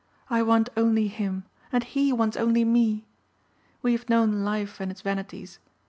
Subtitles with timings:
[0.31, 3.05] I want only him and he wants only me.
[3.83, 5.59] We have known life and its vanities.